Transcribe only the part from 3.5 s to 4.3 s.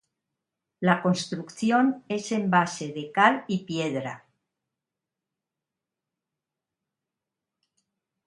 piedra.